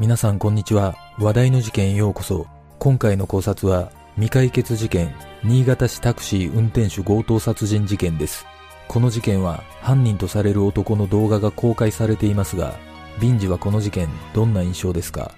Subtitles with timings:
[0.00, 0.96] 皆さんこんにちは。
[1.20, 2.48] 話題の事件へようこそ。
[2.80, 5.14] 今回の考察は、未解決事件、
[5.44, 8.44] 新潟市タクシー運転手強盗殺人事件です。
[8.88, 12.74] この事件は、犯人とされる男の動画が公開されていますが、
[13.20, 15.30] ビンジはこの事件、どんな印象ですか？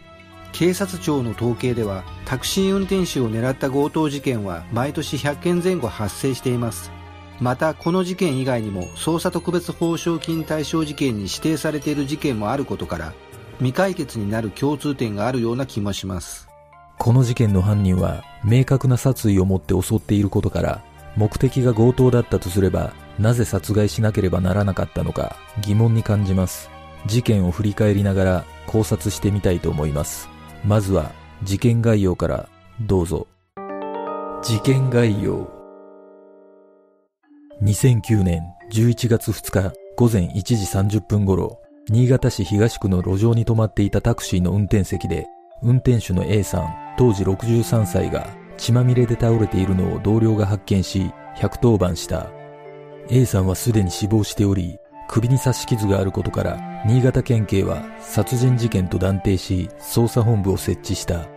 [0.53, 6.91] 警察庁の統計では、タクシー運転手を狙った強盗事件は毎年100件前後発生しています。
[7.41, 13.12] また、この事件以外にも、捜査特別報奨金対象事件に指定されている事件もあることから、
[13.59, 16.48] 未解決になる共通点があるような気もします。
[16.98, 20.83] この事件の犯人は明確な殺意を持って襲っていることから
[21.16, 26.70] 目的が強盗だったとすればなぜ殺害しなければならなかったのか疑問に感じます。
[27.06, 30.28] 事件を振り返りながら考察してみたいと思います。
[30.64, 32.48] まずは事件概要から
[32.80, 33.27] どうぞ。
[34.42, 35.50] 事件概要
[37.62, 45.27] 2009年11月2日午前1時30分頃新潟市東区の路上に止まっていたタクシーの運転席で、
[45.62, 52.28] 運転手の A さん、当時63歳が血まみれで倒れているのを同僚が発見し、110番した。
[53.09, 61.28] A さんはすでに死亡しており、首に刺し傷があることから、新潟県警は殺人事件と断定し、捜査本部を設置した。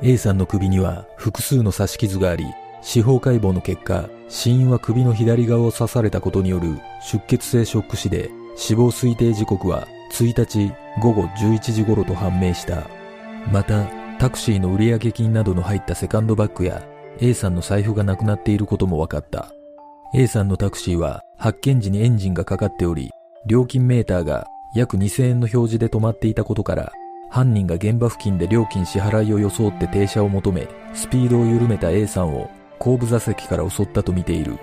[0.00, 2.44] A さんの首には複数の刺し傷があり、
[2.82, 12.86] 司法解剖の結果、死因は首の左側を刺されたことによる出血性ショック死で、死亡推定時刻は1日午後11時頃と判明した。
[13.50, 13.86] また、
[14.18, 16.82] タクシーの売上金などの入ったセカンドバッグや
[17.18, 19.52] A さんの財布がなくなっていることも分かった。
[20.14, 23.10] A さんのタクシーは発見時にエンジンがかかっており、
[23.46, 26.92] 料金メーターが約2000円の表示で止まっていたことから、
[27.30, 34.58] 犯人が現場付近で料金支払いを装って停車を求め、スピードを緩めた A さんを後部座席から襲ったとみている。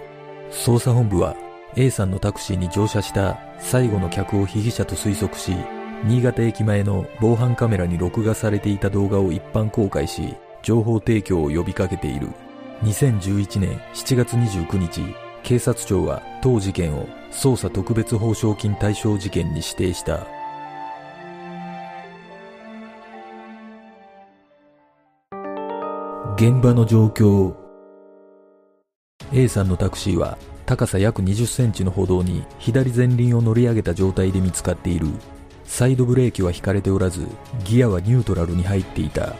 [0.51, 1.35] 捜査本部は
[1.75, 5.55] A さんのタクシーに乗車した最後の客を被疑者と推測し、
[6.03, 12.29] 新潟駅前の防犯カメラに録画されていた動画を一般公開し、情報提供を呼びかけている。
[12.83, 15.01] 2011年7月29日、
[15.43, 20.25] 警察庁は当事件を捜査特別報奨金対象事件に指定した。
[26.35, 27.53] 現場の状況
[29.33, 30.37] A さんのタクシーは
[30.69, 35.07] 高さ約20センチの歩道に左前輪を乗り上げた状態で見つかっている。
[35.65, 37.25] サイドブレーキは引かれておらず、
[37.63, 39.35] ギアはニュートラルに入っていた。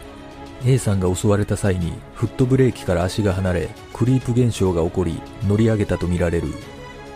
[0.66, 6.48] A さんが襲われた際にフットブレーキから足が離れ、クリープ現象が起こり、乗り上げたとみられる。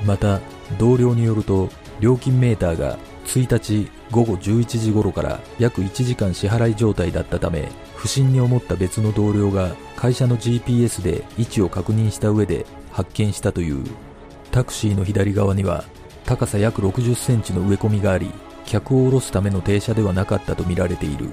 [0.07, 0.41] また、
[0.79, 2.97] 同僚によると、料金メーターが
[3.27, 12.65] 1日午後11時頃から約1時間支払い状態だったため、不審に思った別の同僚が会社の GPS で位置を確認した上で
[12.95, 13.85] 発見したという。
[14.53, 15.85] タクシーの左側には
[16.25, 18.31] 高さ約60センチの植え込みがあり、
[18.65, 21.29] 客を降ろすための停車ではなかったとみられている。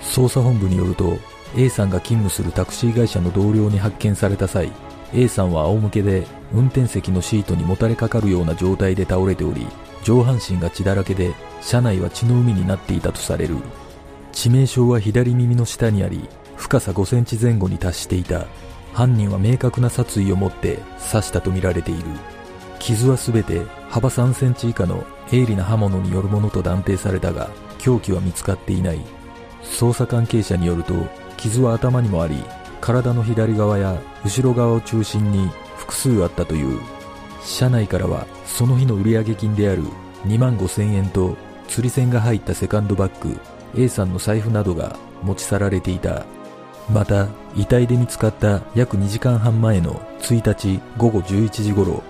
[0.00, 1.18] 捜査本部によると、
[1.56, 4.70] A さんが勤務するタクシー会社の同僚に発見された際、
[5.12, 9.66] A さんは仰向けで運転席のシートにもたれかかるような状態で倒れており、
[10.04, 13.56] 上半身が血だらけで、車内は血の海になっていたとされる。
[14.32, 18.46] 致命傷は左耳の下にあり、深さ5センチ前後に達していた。
[18.94, 20.78] 犯人は明確な殺意を持って
[21.10, 22.04] 刺したとみられている。
[22.78, 29.00] 傷はすべて幅3センチ以下の鋭利な刃物によるものと断定されたが、凶器は見つかっていない。
[29.62, 30.94] 捜査関係者によると、
[31.36, 32.42] 傷は頭にもあり、
[32.80, 36.80] 体の左側や後ろ側を中心に複数あったという。
[37.42, 39.82] 車内からはその日の売上金である
[40.26, 41.36] 2万5千円と
[41.68, 43.38] 釣り銭が入ったセカンドバッグ
[43.76, 46.24] A さんの財布などが持ち去られていた。
[46.90, 52.02] また、遺体で見つかった約2時間半前の1日午後11時頃、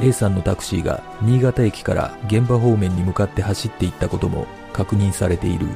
[0.00, 5.66] A さんのタクシーが新潟駅から現場方面に向かって走っていったことも確認されている。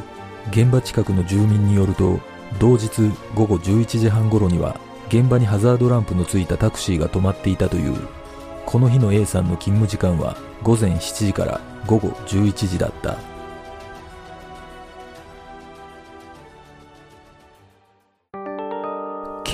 [0.51, 2.21] 現場近くの住民によると、
[2.59, 2.91] 同日
[3.35, 4.79] 午後11時半頃には
[5.09, 7.95] 現場にハザードランプのついたタクシーが止まっていたという。
[8.65, 13.34] この日の A さんの勤務時間は午前7時から午後11時だった。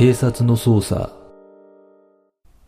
[0.01, 1.13] 警察の捜査。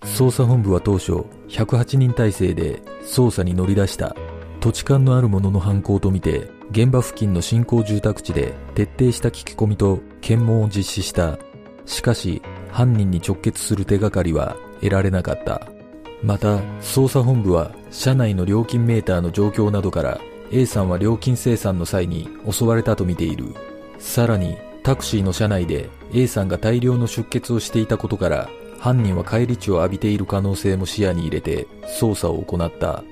[0.02, 1.12] 捜査本部は当初
[1.48, 4.14] 108人体制で捜査に乗り出した。
[4.60, 11.38] 土地勘のある者の犯行とみて現場付近の新興住宅地で徹底した聞き込みと検問を実施した。
[11.86, 15.66] しかし犯人に直結する手がかりは得られなかった。
[16.22, 20.20] また捜査本部は車内の料金メーターの状況などから
[20.50, 23.54] A さんは料金生産の際に襲われたとみている。
[23.98, 28.48] さらにタクシーの車内で A さんが大量の出血をしていたことから
[28.78, 31.66] 犯人は返り血を浴びている可能性も視野に入れて
[32.00, 33.04] 捜査を行った。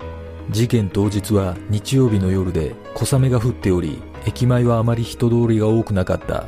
[0.51, 6.47] 事件当日は日曜日の夜で小雨が降っており、駅前はあまり人通りが多くなかった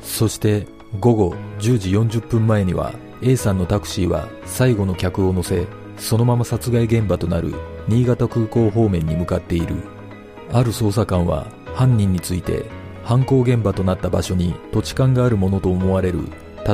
[0.00, 0.66] そして
[1.00, 2.92] 午後10時40分前には
[3.22, 5.66] A さんのタクシーは最後の客を乗せ
[5.96, 7.54] そのまま殺害現場となる
[7.88, 9.76] 新潟空港方面に向かっている
[10.52, 12.66] ある捜査官は犯人について
[13.04, 16.20] 犯行現場となった場所に土地勘があるものと思われる。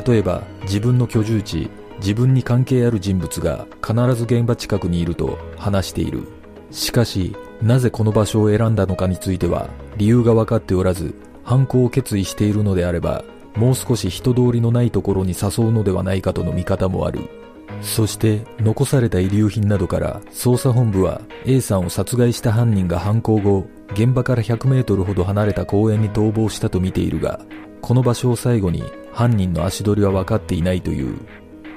[0.07, 1.69] 例えば自分の居住地
[1.99, 6.27] 自分に関係ある人物が必ず現場近くにいると話している。
[6.71, 13.25] しかしなぜこの場所を選んだのかについては理由が分かっておらず犯行を決意しているのであれば
[13.57, 17.40] もう少し人通りのないところに誘うのではないかとの見方もある。
[17.83, 27.41] そして残された遺留品などから捜査本部は A さんを殺害した犯人が犯行後現場から100メートルほど離れた公園に逃亡したと見ているが
[27.81, 31.19] この場所を最後に犯人の足取りは分かっていないという。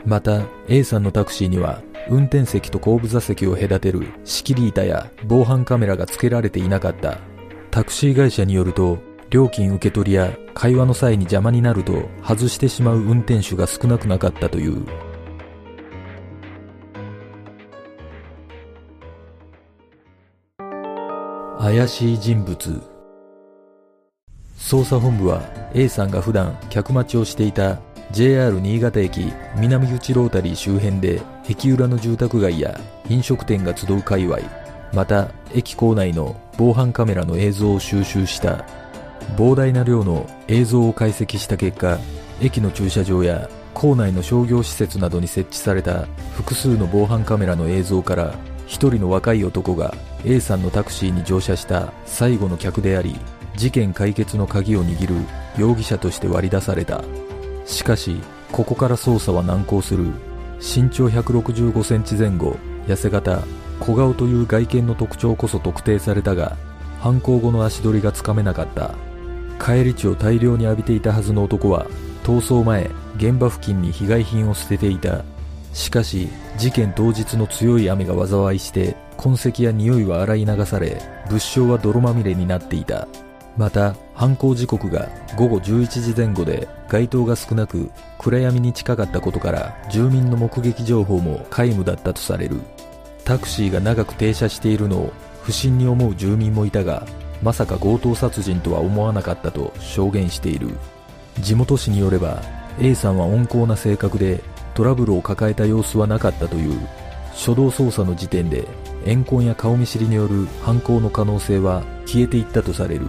[0.05, 7.19] また A さんのタクシーには運転席と後部座席を隔てる仕切り板や防犯カメラが付けられていなかった。
[7.71, 8.99] タクシー会社によると
[9.29, 14.85] 料金受け取りや会話の際に邪魔になると外してしまう運転手が少なくなかったという。
[21.63, 22.83] 怪しい人物。
[24.57, 25.41] 捜査本部は
[25.73, 27.79] A さんが普段客待ちをしていた
[28.11, 32.77] JR 新潟駅南口ロータリー周辺で駅裏の住宅街や
[33.07, 34.39] 飲食店が集う界隈
[34.93, 38.65] また駅構内の防犯カメラの映像を収集した
[39.37, 41.97] 膨大な量の映像を解析した結果
[42.41, 48.35] 駅の駐車場や構内の商業施設などに設置された複数の防犯カメラの映像から
[48.73, 49.93] 一人の若い男が
[50.25, 53.15] A さんのタクシーに乗車した最後の客であり
[53.55, 55.15] 事件解決の鍵を握る
[55.59, 57.03] 容疑者として割り出された。
[57.67, 58.19] しかし
[58.51, 60.05] ここから捜査は難航する。
[60.59, 63.43] 身長165センチ前後痩せ型
[63.79, 66.57] 小顔という外見の特徴こそ特定されたが
[66.99, 68.95] 犯行後の足取りがつかめなかった。
[69.63, 71.85] 帰り血を大量に浴びていたはずの男は
[72.23, 75.23] 逃走前現場付近に被害品を捨てていた。
[75.73, 83.07] しかし事件当日の強い雨が災いして痕跡や匂いは洗い流され物証は泥まみれになっていた。
[83.55, 92.61] また犯行時刻が午後11時前後で街灯が少なく暗闇に近かったことから住民の目撃情報も皆無だったとされる。
[93.25, 97.05] タクシーが長く停車しているのを不審に思う住民もいたが
[97.43, 100.69] まさか強盗殺人とは思わなかったと証言している。
[101.39, 102.41] 地元紙によれば
[102.79, 104.41] A さんは温厚な性格で
[104.73, 106.79] トラブルを抱えた様子はなかったという。
[107.33, 108.67] 初動捜査の時点で
[109.05, 113.07] 怨恨や顔見知りによる犯行の可能性は消えていったとされる。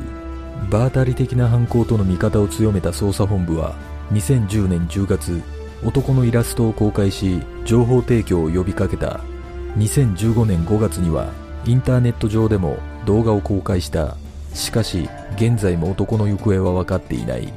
[0.70, 3.74] 場当たり的な犯行との見方を強めた捜査本部は
[4.12, 5.42] 2010年10月
[5.84, 9.20] 男のイラストを公開し情報提供を呼びかけた。
[9.76, 11.32] 2015年5月には
[11.66, 14.16] インターネット上でも動画を公開した。
[14.54, 17.52] しかし現在も男の行方は分かっていない。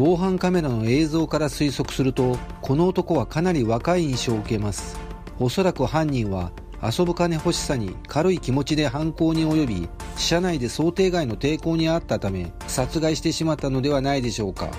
[0.00, 4.98] 防犯カメラの映像から推測するとこの男はかなり若い印象を受けます。
[5.38, 6.52] おそらく犯人は
[6.82, 14.70] 遊ぶ金欲しさに軽い気持ちで犯行に及び車内で想定外の抵抗にあったため殺害してしまったのではないでしょうか。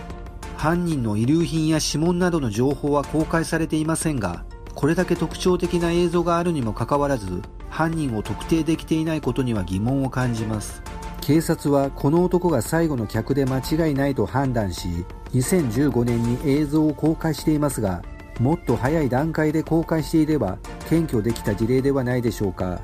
[0.57, 10.81] 犯人の遺留品や指紋などの情報は公開されていませんがこれだけ特徴的な映像があるにもかかわらず犯人を特定できていないことには疑問を感じます。
[11.31, 14.89] 警察はこの男が最後の客で間違いないと判断し
[15.33, 18.03] 2015年に映像を公開していますが
[18.41, 20.57] もっと早い段階で公開していれば
[20.89, 22.81] 検挙できた事例ではないでしょうか。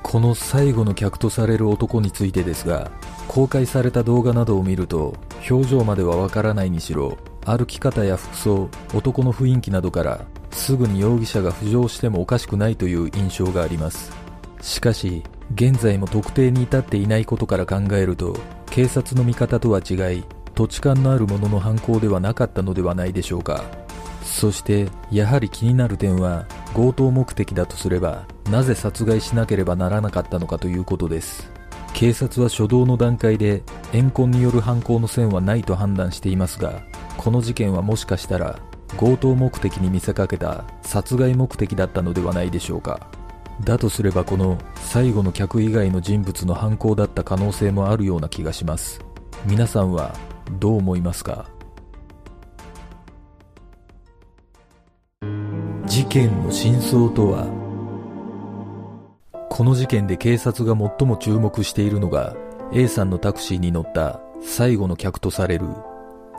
[0.00, 2.92] この最後の客とされる男についてですが
[3.26, 5.16] 公開された動画などを見ると
[5.50, 14.12] 表情まではわからないにしろ歩き方や服装男の雰囲気などからすぐに容疑者が浮上してもおかしくないという印象があります。
[14.60, 15.24] しかし
[15.54, 23.64] 現在も特定に至っていないことから考えると警察の見方とは違い土地勘のある者の犯行ではなかったのではないでしょうか。
[24.22, 31.50] そしてやはり気になる点は強盗目的だとすればなぜ殺害しなければならなかったのかということです。
[31.92, 36.82] 警察は初動の段階で怨恨による犯行の線はないと判断していますが
[37.18, 38.58] この事件はもしかしたら
[38.96, 43.21] 強盗目的に見せかけた殺害目的だったのではないでしょうか。
[43.64, 49.00] だとすればこの最後の客以外の人物の犯行だった可能性もあるような気がします。
[49.46, 50.14] 皆さんは
[50.58, 51.46] どう思いますか？
[55.86, 57.46] 事件の真相とは？
[59.48, 62.34] この事件で警察が最も注目しているのが
[62.72, 65.66] A さんのタクシーに乗った最後の客とされる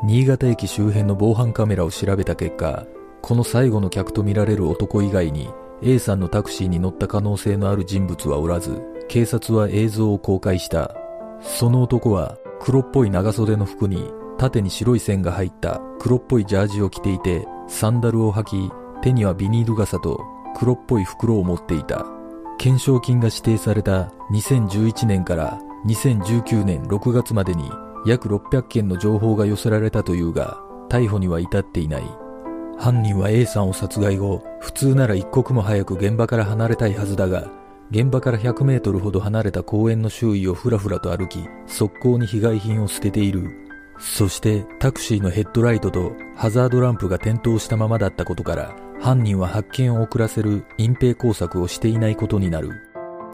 [0.03, 2.85] 新潟駅周辺の防犯カメラを調べた結果
[3.21, 5.49] この最後の客とみられる男以外に
[5.85, 10.95] A さんのタクシーに乗った可能性のある人物はおらず、警察は映像を公開した。
[11.41, 18.71] その男は黒っぽい長袖の服に縦に白い線が入った黒っぽいジャージを着ていて、サンダルを履き、
[19.01, 20.21] 手にはビニール傘と
[20.55, 22.05] 黒っぽい袋を持っていた。
[22.57, 27.69] 懸賞金が指定された2011年から2019年6月までに
[28.05, 30.57] 約600件の情報が寄せられたというが、
[30.89, 32.22] 逮捕には至っていない。
[32.77, 37.49] 犯人は A さんを殺害後、普通なら一刻も早く現場から離れたいはずだが、
[37.91, 43.49] 現場から100メートルほど離れた公園の周囲をふらふらと歩き、速攻に被害品を捨てている。
[43.99, 52.71] そしてタクシーのヘッドライトとハザードランプが点灯したままだったことから、犯人は発見を遅らせる隠蔽工作をしていないことになる。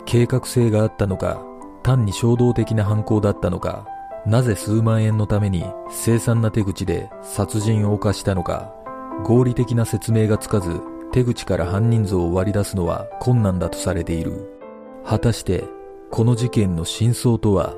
[0.05, 1.43] 計画性があったのか、
[1.83, 3.87] 単に衝動的な犯行だったのか、
[4.25, 8.73] なぜ数万円のために凄惨な手口で殺人を犯したのか、
[9.23, 14.49] 合理的な説明がつかず、手口から犯人像を割り出すのは困難だとされている。
[15.05, 15.63] 果たして、
[16.11, 17.75] この事件の真相とは？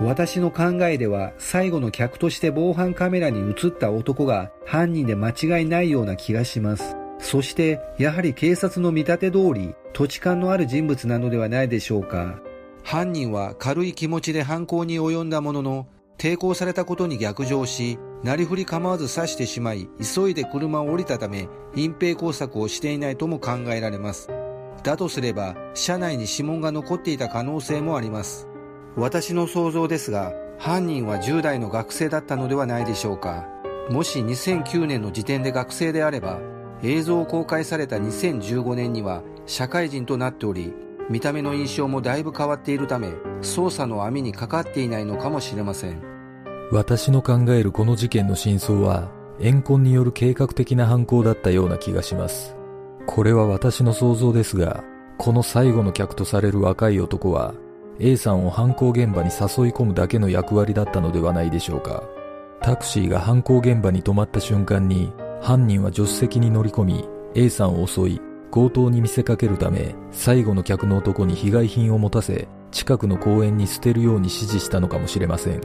[0.00, 6.96] 私の考えでは最後の客として防犯カメラに映った男が犯人で間違いないような気がします。
[7.24, 12.38] そしてやはり警察の見立て通り土地勘のある人物なのではないでしょうか。
[12.82, 15.86] 犯人は軽い気持ちで犯行に及んだものの
[16.18, 24.28] 抵抗されたことに逆上し、なりふり構わず刺してしまい、急いで車を降りたため、隠蔽工作をしていないとも考えられます。
[24.82, 28.46] だとすれば、車内に指紋が残っていた可能性もあります。
[28.96, 33.48] 私の想像ですが、犯人は10代の学生だったのではないでしょうか。
[33.90, 36.38] もし2009年の時点で学生であれば、
[36.84, 40.74] 映像公開された2015年には社会人となっており、
[41.08, 43.08] 見た目の印象もだいぶ変わっているため、
[43.40, 46.02] 捜査の網にかかっていないのかもしれません。
[46.70, 49.10] 私の考えるこの事件の真相は、
[49.40, 52.54] 怨恨による計画的な犯行だったような気がします。
[53.06, 54.84] これは私の想像ですが、
[55.16, 57.54] この最後の客とされる若い男は、
[57.98, 62.02] A さんを犯行現場に誘い込むだけの役割だったのではないでしょうか。
[62.60, 65.12] タクシーが犯行現場に止まった瞬間に、
[65.44, 68.20] 犯人は助手席に乗り込み、A さんを襲い、
[68.50, 75.60] 強盗に見せかけるため、最後の客の男に被害品を持たせ、近くの公園に捨てるように指示したのかもしれません。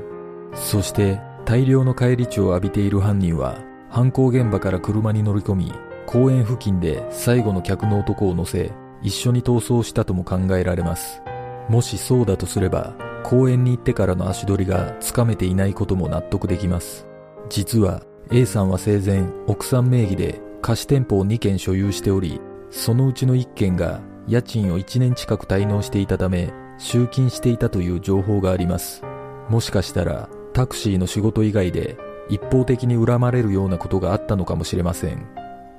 [0.54, 5.72] そして、大量の返り血を浴びている犯人は、犯行現場から車に乗り込み、
[6.06, 11.22] 公園付近で最後の客の男を乗せ、一緒に逃走したとも考えられます。
[11.70, 17.08] もしそうだとすれば、公園に行ってからの足取りがつかめていないことも納得できます。
[17.48, 29.02] 実は A さんは生前奥さん名義で貸し店舗を2軒所有しており、そのうちの1軒が家賃を1年近く滞納していたため、集金していたという情報があります。
[29.50, 31.98] もしかしたらタクシーの仕事以外で
[32.30, 35.26] 一方的に恨まれるようなことがあったのかもしれません。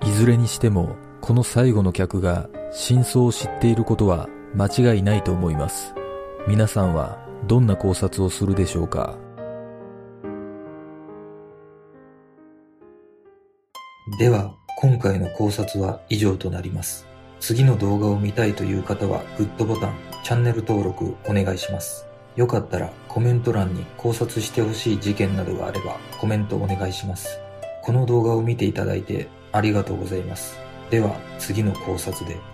[0.04, 5.94] いずれにしても、この最後の客が真相を知っていることは間違いないと思います。
[6.48, 9.16] 皆さんはどんな考察をするでしょうか？
[14.18, 17.06] では、今回の考察は以上となります。
[17.38, 22.06] 次の動画を見たいという方はグッドボタン、チャンネル登録お願いします。
[22.36, 27.40] よかったらコメント欄に考察してほしい事件などがあればコメントお願いします。
[27.82, 30.58] この動画を見ていただいてありがとうございます。
[30.90, 32.49] では次の考察で。